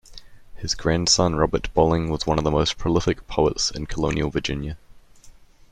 His 0.55 0.73
grandson 0.73 1.35
Robert 1.35 1.71
Bolling 1.75 2.09
was 2.09 2.25
one 2.25 2.39
of 2.39 2.43
the 2.43 2.49
most 2.49 2.75
prolific 2.79 3.27
poets 3.27 3.69
in 3.69 3.85
colonial 3.85 4.31
Virginia. 4.31 4.79